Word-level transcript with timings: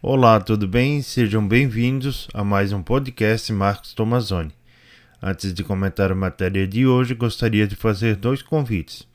Olá, 0.00 0.38
tudo 0.38 0.68
bem? 0.68 1.02
Sejam 1.02 1.44
bem-vindos 1.44 2.28
a 2.32 2.44
mais 2.44 2.72
um 2.72 2.80
podcast 2.80 3.52
Marcos 3.52 3.92
Tomazoni. 3.92 4.52
Antes 5.20 5.52
de 5.52 5.64
comentar 5.64 6.12
a 6.12 6.14
matéria 6.14 6.68
de 6.68 6.86
hoje, 6.86 7.16
gostaria 7.16 7.66
de 7.66 7.74
fazer 7.74 8.14
dois 8.14 8.40
convites. 8.40 9.08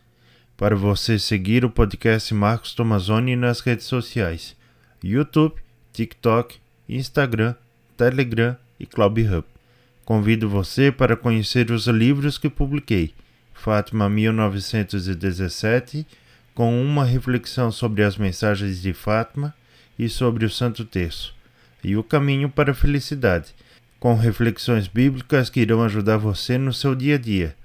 Para 0.57 0.75
você 0.75 1.17
seguir 1.17 1.63
o 1.63 1.69
podcast 1.69 2.33
Marcos 2.33 2.75
Tomazoni 2.75 3.33
nas 3.37 3.61
redes 3.61 3.85
sociais: 3.85 4.57
YouTube, 5.01 5.55
TikTok, 5.93 6.57
Instagram, 6.89 7.55
Telegram 7.95 8.57
e 8.77 8.85
ClubHub. 8.85 9.45
Convido 10.03 10.49
você 10.49 10.91
para 10.91 11.15
conhecer 11.15 11.71
os 11.71 11.87
livros 11.87 12.37
que 12.37 12.49
publiquei: 12.49 13.13
Fátima 13.53 14.09
1917, 14.09 16.05
com 16.53 16.83
uma 16.83 17.05
reflexão 17.05 17.71
sobre 17.71 18.03
as 18.03 18.17
mensagens 18.17 18.81
de 18.81 18.91
Fátima 18.91 19.55
e 19.97 20.09
sobre 20.09 20.45
o 20.45 20.49
Santo 20.49 20.85
Terço, 20.85 21.33
e 21.83 21.95
o 21.95 22.03
caminho 22.03 22.49
para 22.49 22.71
a 22.71 22.75
felicidade, 22.75 23.53
com 23.99 24.15
reflexões 24.15 24.87
bíblicas 24.87 25.49
que 25.49 25.61
irão 25.61 25.81
ajudar 25.83 26.17
você 26.17 26.57
no 26.57 26.73
seu 26.73 26.93
dia 26.93 27.15
a 27.15 27.17
dia. 27.17 27.55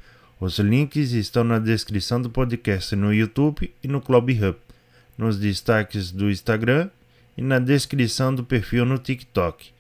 Os 0.41 0.59
links 0.59 1.13
estão 1.13 1.43
na 1.43 1.59
descrição 1.59 2.23
do 2.23 2.31
podcast 2.31 2.95
no 2.95 3.13
YouTube 3.13 3.75
e 3.83 3.89
no 3.89 4.01
Club 4.01 4.31
Hub, 4.31 4.57
nos 5.17 5.39
destaques 5.39 6.13
do 6.13 6.31
Instagram 6.31 6.91
e 7.37 7.43
na 7.43 7.59
descrição 7.59 8.33
do 8.35 8.45
perfil 8.45 8.85
no 8.85 8.99
TikTok. 8.99 9.71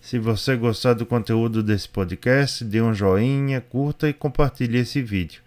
Se 0.00 0.18
você 0.18 0.56
gostar 0.56 0.94
do 0.94 1.04
conteúdo 1.04 1.62
desse 1.62 1.88
podcast, 1.88 2.64
dê 2.64 2.80
um 2.80 2.94
joinha, 2.94 3.60
curta 3.60 4.08
e 4.08 4.12
compartilhe 4.12 4.78
esse 4.78 5.02
vídeo. 5.02 5.42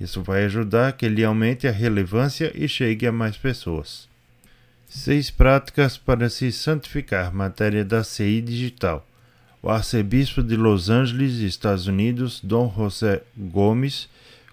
Isso 0.00 0.22
vai 0.22 0.44
ajudar 0.44 0.92
que 0.92 1.06
ele 1.06 1.24
aumente 1.24 1.66
a 1.66 1.72
relevância 1.72 2.52
e 2.54 2.68
chegue 2.68 3.06
a 3.06 3.12
mais 3.12 3.36
pessoas. 3.36 4.08
Seis 4.88 5.30
práticas 5.30 5.98
para 5.98 6.30
se 6.30 6.52
santificar, 6.52 7.34
matéria 7.34 7.84
da 7.84 8.04
CI 8.04 8.40
Digital. 8.40 9.04
O 9.60 9.68
arcebispo 9.68 10.44
de 10.44 10.56
Los 10.56 10.88
Angeles, 10.88 11.40
Estados 11.40 11.88
Unidos, 11.88 12.40
Dom 12.40 12.68
José 12.68 13.22
Gomes, 13.36 14.08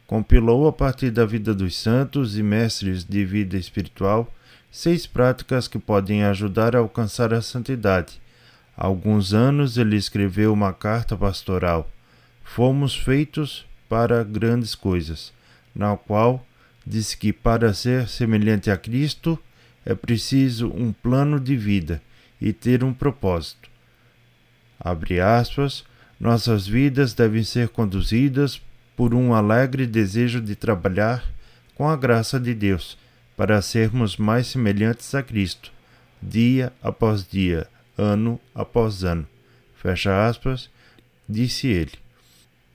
compilou 0.08 0.68
a 0.68 0.74
partir 0.74 1.12
da 1.12 1.24
vida 1.24 1.54
dos 1.54 1.76
santos 1.76 2.36
e 2.36 2.42
mestres 2.42 3.04
de 3.04 3.24
vida 3.24 3.58
espiritual 3.58 4.28
seis 4.72 5.06
práticas 5.06 5.68
que 5.68 5.78
podem 5.78 6.24
ajudar 6.24 6.76
a 6.76 6.80
alcançar 6.80 7.32
a 7.32 7.44
santidade. 7.44 8.20
Há 8.76 8.88
alguns 8.88 9.36
anos 9.36 9.78
ele 9.78 9.96
escreveu 9.96 10.52
uma 10.52 10.74
carta 10.74 11.16
pastoral. 11.16 11.88
Fomos 12.44 12.96
feitos 12.96 13.68
para 13.88 14.24
grandes 14.24 14.74
coisas, 14.74 15.32
na 15.76 15.96
qual 15.96 16.44
disse 16.86 17.16
que 17.16 17.32
para 17.32 17.72
ser 17.72 18.10
semelhante 18.10 18.72
a 18.72 18.78
Cristo 18.78 19.38
é 19.86 19.94
preciso 19.94 20.68
um 20.70 20.92
plano 20.92 21.40
de 21.40 21.56
vida 21.56 22.02
e 22.40 22.52
ter 22.54 22.84
um 22.84 22.94
propósito. 22.94 23.70
Abre 24.80 25.20
aspas, 25.20 25.84
nossas 26.20 26.68
vidas 26.68 27.14
devem 27.14 27.44
ser 27.44 27.70
conduzidas 27.70 28.62
por 28.96 29.14
um 29.14 29.34
alegre 29.34 29.86
desejo 29.86 30.42
de 30.42 30.56
trabalhar 30.56 31.24
com 31.76 31.90
a 31.90 31.96
graça 31.96 32.40
de 32.40 32.54
Deus 32.54 32.98
para 33.36 33.62
sermos 33.62 34.18
mais 34.18 34.48
semelhantes 34.48 35.14
a 35.16 35.24
Cristo, 35.24 35.72
dia 36.22 36.72
após 36.82 37.28
dia, 37.28 37.68
ano 37.98 38.40
após 38.54 39.04
ano. 39.04 39.28
Fecha 39.76 40.28
aspas, 40.28 40.70
disse 41.28 41.68
ele. 41.68 41.94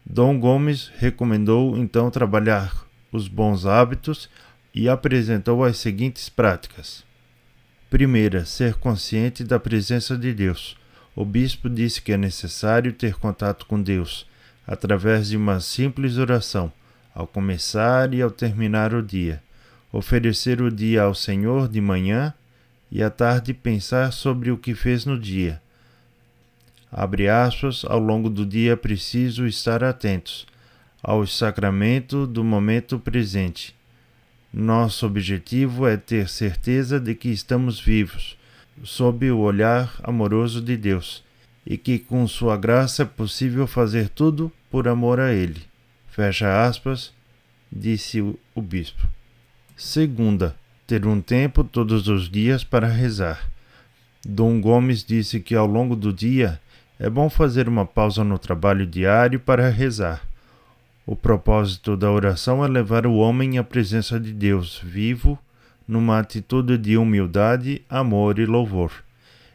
Dom 0.05 0.39
Gomes 0.39 0.91
recomendou 0.99 1.77
então 1.77 2.11
trabalhar 2.11 2.87
os 3.13 3.29
bons 3.29 3.67
hábitos 3.67 4.29
e 4.79 4.89
apresentou 4.89 5.65
as 5.65 5.77
seguintes 5.77 6.29
práticas. 6.29 7.03
Primeira, 7.91 8.45
ser 8.45 8.75
consciente 8.75 9.43
da 9.43 9.59
presença 9.59 10.17
de 10.17 10.33
Deus. 10.33 10.77
O 11.17 11.25
bispo 11.25 11.69
disse 11.69 12.01
que 12.01 12.13
é 12.13 12.17
necessário 12.17 12.93
ter 12.93 13.15
contato 13.15 13.67
com 13.67 13.83
Deus 13.83 14.25
através 14.65 15.31
de 15.31 15.37
uma 15.37 15.59
simples 15.59 16.17
oração, 16.17 16.73
ao 17.13 17.27
começar 17.27 18.15
e 18.15 18.23
ao 18.23 18.31
terminar 18.31 18.95
o 18.95 19.03
dia. 19.03 19.43
Oferecer 19.91 20.63
o 20.63 20.71
dia 20.71 21.03
ao 21.03 21.15
Senhor 21.15 21.67
de 21.67 21.81
manhã 21.81 22.33
e 22.89 23.03
à 23.03 23.11
tarde 23.11 23.53
pensar 23.53 24.13
sobre 24.13 24.53
o 24.53 24.57
que 24.57 24.77
fez 24.77 25.05
no 25.05 25.19
dia. 25.19 25.61
Abre 26.93 27.29
aspas, 27.29 27.85
ao 27.85 27.99
longo 27.99 28.31
do 28.31 28.47
dia 28.47 28.75
é 28.75 28.77
preciso 28.77 29.45
estar 29.45 29.83
atentos 29.83 30.47
ao 31.03 31.27
sacramento 31.27 32.29
do 32.29 32.45
momento 32.45 33.01
presente 33.01 33.77
nosso 34.59 35.07
objetivo 35.07 35.87
é 35.87 35.97
ter 35.97 36.29
certeza 36.29 36.99
de 36.99 37.15
que 37.15 37.29
estamos 37.29 37.81
vivos, 37.81 38.37
sob 38.83 39.31
o 39.31 39.39
olhar 39.39 39.95
amoroso 40.03 40.61
de 40.61 40.77
Deus, 40.77 41.23
e 41.65 41.79
que 41.79 41.97
com 41.97 42.27
Sua 42.27 42.57
graça 42.57 43.03
é 43.03 43.07
possível 43.07 43.69
fazer 43.69 44.09
tudo 44.09 44.51
por 44.69 44.89
amor 44.89 45.21
a 45.21 45.33
Ele. 45.33 45.63
Fecha 46.09 46.67
aspas, 46.67 47.13
disse 47.71 48.21
o 48.21 48.61
bispo. 48.61 49.07
Segunda, 49.77 50.57
ter 50.89 51.07
um 51.07 51.21
tempo 51.21 51.63
todos 51.63 52.09
os 52.09 52.29
dias 52.29 52.65
para 52.65 52.89
rezar. 52.89 53.49
Dom 54.27 54.61
Gomes 54.61 55.05
disse 55.05 55.39
que 55.39 55.55
ao 55.55 55.69
longo 55.69 55.95
do 55.95 56.13
dia 56.13 56.61
é 56.99 57.09
bom 57.09 57.31
fazer 57.31 57.69
uma 57.69 57.87
pausa 57.87 58.25
no 58.25 58.37
trabalho 58.37 58.85
diário 58.85 59.39
para 59.39 59.71
rezar. 59.71 60.28
O 61.11 61.17
propósito 61.17 61.97
da 61.97 62.11
oração 62.11 62.63
é 62.63 62.69
levar 62.69 63.07
o 63.07 63.15
homem 63.15 63.57
à 63.57 63.65
presença 63.65 64.21
de 64.21 64.31
Deus 64.31 64.79
vivo, 64.85 65.39
numa 65.89 66.19
atitude 66.19 66.77
de 66.77 66.99
humildade, 66.99 67.81
amor 67.89 68.39
e 68.39 68.45
louvor. 68.45 68.93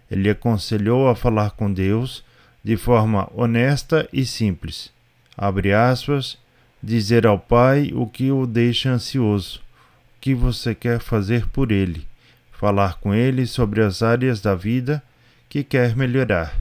Ele 0.10 0.32
aconselhou 0.32 1.08
a 1.08 1.16
falar 1.16 1.52
com 1.52 1.72
Deus 1.72 2.26
de 2.64 2.76
forma 2.76 3.30
honesta 3.36 4.10
e 4.12 4.26
simples. 4.26 4.92
Abre 5.38 5.72
aspas, 5.72 6.40
dizer 6.82 7.28
ao 7.28 7.38
Pai 7.38 7.92
o 7.94 8.08
que 8.08 8.32
o 8.32 8.48
deixa 8.48 8.90
ansioso, 8.90 9.60
o 9.60 10.22
que 10.22 10.34
você 10.34 10.74
quer 10.74 11.00
fazer 11.00 11.48
por 11.50 11.72
ele, 11.72 12.08
falar 12.52 12.96
com 12.96 13.14
ele 13.14 13.46
sobre 13.46 13.84
as 13.84 14.02
áreas 14.02 14.42
da 14.42 14.56
vida 14.56 15.04
que 15.48 15.64
quer 15.64 15.96
melhorar, 15.96 16.60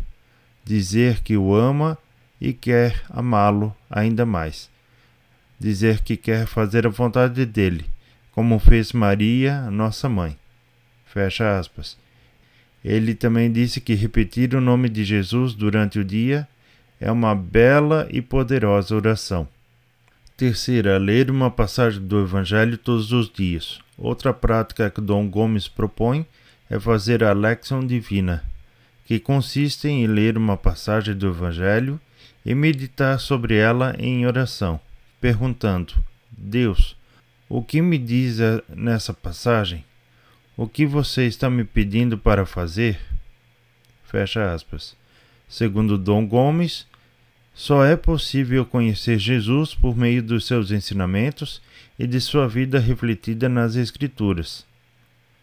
dizer 0.63 1.23
que 1.23 1.35
o 1.35 1.55
ama 1.55 1.97
e 2.39 2.53
quer 2.53 3.03
amá-lo 3.09 3.75
ainda 3.91 4.27
mais 4.27 4.71
dizer 5.63 6.01
que 6.01 6.17
quer 6.17 6.47
fazer 6.47 6.87
a 6.87 6.91
vontade 6.91 7.47
dele, 7.47 7.87
como 8.33 8.59
fez 8.59 8.93
Maria, 8.93 9.71
nossa 9.71 10.09
mãe. 10.09 10.37
Fecha 11.07 11.57
aspas. 11.57 11.97
Ele 12.85 13.15
também 13.15 13.51
disse 13.51 13.81
que 13.81 13.95
repetir 13.95 14.57
o 14.57 14.61
nome 14.61 14.89
de 14.89 15.05
Jesus 15.05 15.55
durante 15.55 16.01
o 16.01 16.05
dia 16.05 16.49
é 17.01 17.13
uma 17.13 17.33
bela 17.35 18.09
e 18.11 18.21
poderosa 18.21 18.97
oração. 18.97 19.47
Terceira, 20.37 20.99
ler 20.99 21.31
uma 21.31 21.51
passagem 21.51 22.05
do 22.05 22.21
Evangelho 22.21 22.77
todos 22.77 23.13
os 23.13 23.31
dias. 23.31 23.79
Outra 23.97 24.35
prática 24.35 24.91
que 24.91 25.01
Dom 25.01 25.29
Gomes 25.29 25.69
propõe 25.69 26.27
é 26.69 26.81
fazer 26.81 27.23
a 27.23 27.33
Leção 27.33 27.87
Divina, 27.87 28.43
que 29.05 29.21
consiste 29.21 29.87
em 29.87 30.09
ler 30.09 30.37
uma 30.37 30.57
passagem 30.57 31.15
do 31.15 31.29
Evangelho 31.29 32.01
e 32.45 32.53
meditar 32.53 33.21
sobre 33.21 33.55
ela 33.55 33.95
em 33.99 34.27
oração 34.27 34.81
perguntando: 35.23 35.95
Deus, 36.31 36.97
o 37.49 37.63
que 37.63 37.81
me 37.81 37.97
diz 37.97 38.39
nessa 38.69 39.15
passagem? 39.15 39.85
O 40.57 40.67
que 40.67 40.85
você 40.85 41.27
está 41.27 41.49
me 41.49 41.65
pedindo 41.65 42.19
para 42.19 42.45
fazer? 42.45 43.01
Fecha 44.05 44.53
aspas. 44.53 44.97
Segundo 45.49 45.97
Dom 45.97 46.27
Gomes, 46.27 46.87
só 47.55 47.85
é 47.85 47.97
possível 47.97 48.67
conhecer 48.67 49.19
Jesus 49.19 49.75
por 49.75 49.97
meio 49.97 50.23
dos 50.23 50.45
seus 50.47 50.71
ensinamentos 50.71 51.63
e 51.99 52.07
de 52.07 52.21
sua 52.21 52.49
vida 52.49 52.81
refletida 52.81 53.49
nas 53.49 53.77
Escrituras. 53.77 54.67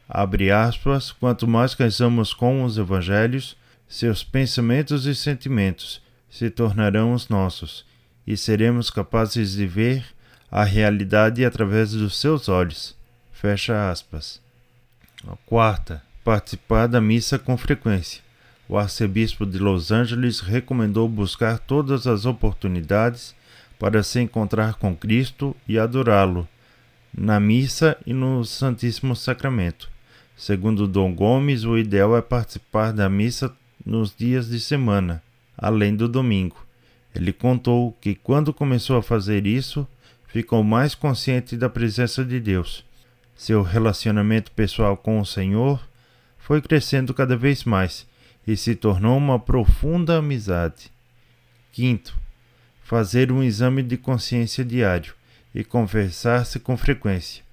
Abre 0.07 0.51
aspas, 0.51 1.11
quanto 1.11 1.47
mais 1.47 1.73
casamos 1.73 2.33
com 2.33 2.63
os 2.63 2.77
evangelhos, 2.77 3.55
seus 3.87 4.23
pensamentos 4.23 5.05
e 5.05 5.15
sentimentos 5.15 6.01
se 6.29 6.49
tornarão 6.49 7.13
os 7.13 7.29
nossos, 7.29 7.85
e 8.25 8.37
seremos 8.37 8.89
capazes 8.89 9.53
de 9.53 9.65
ver 9.65 10.05
a 10.51 10.63
realidade 10.63 11.45
através 11.45 11.91
dos 11.91 12.19
seus 12.19 12.49
olhos. 12.49 12.95
Fecha 13.31 13.89
aspas. 13.89 14.41
Quarta, 15.45 16.01
participar 16.23 16.87
da 16.87 17.01
missa 17.01 17.37
com 17.37 17.57
frequência. 17.57 18.21
O 18.67 18.77
arcebispo 18.77 19.45
de 19.45 19.57
Los 19.57 19.91
Angeles 19.91 20.39
recomendou 20.39 21.09
buscar 21.09 21.57
todas 21.57 22.05
as 22.05 22.25
oportunidades 22.25 23.35
para 23.79 24.03
se 24.03 24.19
encontrar 24.19 24.75
com 24.75 24.95
Cristo 24.95 25.55
e 25.67 25.79
adorá-lo, 25.79 26.47
na 27.17 27.39
missa 27.39 27.97
e 28.05 28.13
no 28.13 28.45
Santíssimo 28.45 29.15
Sacramento. 29.15 29.89
Segundo 30.35 30.87
Dom 30.87 31.13
Gomes, 31.13 31.63
o 31.63 31.77
ideal 31.77 32.15
é 32.15 32.21
participar 32.21 32.93
da 32.93 33.09
missa 33.09 33.51
nos 33.85 34.15
dias 34.15 34.49
de 34.49 34.59
semana, 34.59 35.23
além 35.57 35.95
do 35.95 36.07
domingo. 36.07 36.68
Ele 37.15 37.33
contou 37.33 37.91
que 37.99 38.15
quando 38.15 38.53
começou 38.53 38.97
a 38.97 39.03
fazer 39.03 39.47
isso, 39.47 39.87
ficou 40.27 40.63
mais 40.63 40.93
consciente 40.93 41.57
da 41.57 41.69
presença 41.69 42.23
de 42.23 42.39
Deus. 42.39 42.85
Seu 43.35 43.63
relacionamento 43.63 44.51
pessoal 44.51 44.95
com 44.95 45.19
o 45.19 45.25
Senhor 45.25 45.81
foi 46.37 46.61
crescendo 46.61 47.13
cada 47.13 47.35
vez 47.35 47.63
mais 47.63 48.05
e 48.45 48.55
se 48.55 48.75
tornou 48.75 49.17
uma 49.17 49.39
profunda 49.39 50.17
amizade. 50.17 50.91
Quinto, 51.71 52.17
fazer 52.83 53.31
um 53.31 53.43
exame 53.43 53.83
de 53.83 53.97
consciência 53.97 54.65
diário 54.65 55.13
e 55.53 55.63
confessar-se 55.63 56.59
com 56.59 56.75
frequência. 56.75 57.43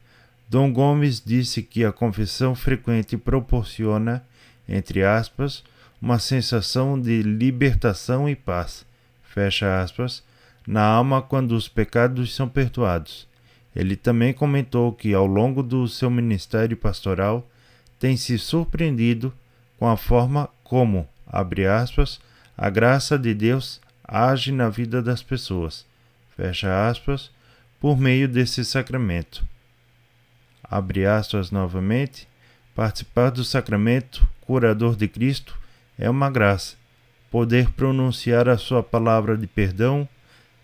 Dom 0.48 0.72
Gomes 0.72 1.20
disse 1.24 1.62
que 1.62 1.84
a 1.84 1.92
confissão 1.92 2.54
frequente 2.54 3.16
proporciona, 3.16 4.24
entre 4.68 5.02
aspas, 5.02 5.64
uma 6.00 6.18
sensação 6.18 7.00
de 7.00 7.22
libertação 7.22 8.28
e 8.28 8.36
paz, 8.36 8.86
fecha 9.36 9.82
aspas, 9.82 10.24
na 10.66 10.82
alma 10.82 11.20
quando 11.20 11.52
os 11.52 11.68
pecados 11.68 12.34
são 12.34 12.48
perdoados. 12.48 13.28
Ele 13.74 13.94
também 13.94 14.32
comentou 14.32 14.94
que 14.94 15.12
ao 15.12 15.26
longo 15.26 15.62
do 15.62 15.86
seu 15.86 16.08
ministério 16.08 16.74
pastoral 16.74 17.46
tem 17.98 18.16
se 18.16 18.38
surpreendido 18.38 19.30
com 19.78 19.86
a 19.86 19.94
forma 19.94 20.48
como, 20.64 21.06
abre 21.26 21.66
aspas, 21.66 22.18
a 22.56 22.70
graça 22.70 23.18
de 23.18 23.34
Deus 23.34 23.78
age 24.02 24.50
na 24.50 24.70
vida 24.70 25.02
das 25.02 25.22
pessoas, 25.22 25.84
fecha 26.34 26.88
aspas, 26.88 27.30
por 27.78 27.98
meio 27.98 28.26
desse 28.26 28.64
sacramento. 28.64 29.44
Abre 30.64 31.04
aspas 31.04 31.50
novamente, 31.50 32.26
participar 32.74 33.28
do 33.28 33.44
sacramento 33.44 34.26
curador 34.40 34.96
de 34.96 35.06
Cristo 35.06 35.58
é 35.98 36.08
uma 36.08 36.30
graça. 36.30 36.85
Poder 37.30 37.70
pronunciar 37.70 38.48
a 38.48 38.56
sua 38.56 38.82
palavra 38.82 39.36
de 39.36 39.46
perdão, 39.46 40.08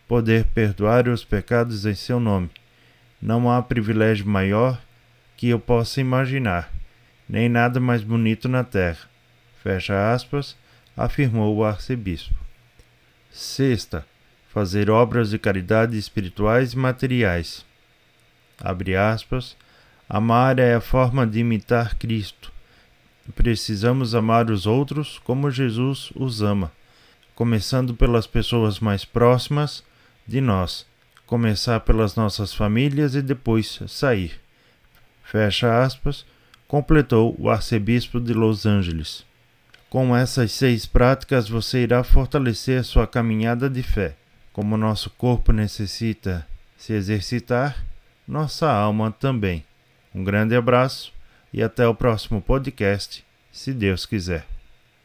poder 0.07 0.45
perdoar 0.47 1.09
os 1.09 1.25
pecados 1.25 1.85
em 1.87 1.95
seu 1.95 2.21
nome. 2.21 2.51
Não 3.21 3.51
há 3.51 3.63
privilégio 3.63 4.27
maior 4.27 4.81
que 5.37 5.49
eu 5.49 5.59
possa 5.59 6.01
imaginar, 6.01 6.73
nem 7.29 7.49
nada 7.49 7.81
mais 7.81 8.03
bonito 8.03 8.49
na 8.49 8.63
terra. 8.63 9.09
Fecha 9.63 10.13
aspas, 10.13 10.57
afirmou 10.97 11.57
o 11.57 11.65
arcebispo. 11.65 12.35
Sexta, 13.31 14.07
fazer 14.53 14.91
obras 14.91 15.31
de 15.31 15.39
caridade 15.39 15.97
espirituais 15.97 16.75
e 16.75 16.79
materiais. 16.79 17.65
Abre 18.61 18.95
aspas, 18.95 19.57
amar 20.09 20.59
é 20.59 20.75
a 20.75 20.81
forma 20.81 21.27
de 21.27 21.41
imitar 21.41 21.97
Cristo. 21.97 22.52
Precisamos 23.31 24.15
amar 24.15 24.51
os 24.51 24.67
outros 24.67 25.19
como 25.21 25.51
Jesus 25.51 26.13
os 26.17 26.43
ama, 26.43 26.73
começando 27.35 27.95
pelas 27.95 28.27
pessoas 28.27 28.81
mais 28.81 29.05
próximas 29.05 29.85
de 30.27 30.41
nós, 30.41 30.85
começar 31.25 31.81
pelas 31.81 32.17
nossas 32.17 32.53
famílias 32.53 33.15
e 33.15 33.23
depois 33.23 33.81
sair. 33.87 34.41
Fecha 35.23 35.83
aspas, 35.83 36.27
completou 36.67 37.37
o 37.39 37.49
arcebispo 37.49 38.21
de 38.21 38.35
Los 38.35 38.67
Angeles. 38.67 39.25
Com 39.89 40.17
essas 40.17 40.53
seis 40.53 40.85
práticas, 40.85 41.49
você 41.49 41.83
irá 41.83 42.03
fortalecer 42.03 42.83
sua 42.83 43.07
caminhada 43.07 43.71
de 43.71 43.83
fé. 43.83 44.17
Como 44.53 44.77
nosso 44.77 45.11
corpo 45.11 45.53
necessita 45.53 46.47
se 46.77 46.93
exercitar, 46.93 47.85
nossa 48.27 48.71
alma 48.71 49.13
também. 49.13 49.65
Um 50.15 50.25
grande 50.25 50.57
abraço 50.57 51.13
e 51.53 51.63
até 51.63 51.87
o 51.87 51.95
próximo 51.95 52.41
podcast, 52.41 53.25
se 53.53 53.73
Deus 53.73 54.07
quiser. 54.07 54.47